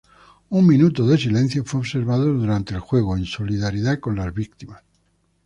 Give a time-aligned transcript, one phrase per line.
[0.49, 4.81] Un minuto de silencio fue observado durante el juego en solidaridad por las víctimas.